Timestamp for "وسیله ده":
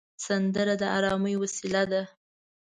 1.43-2.03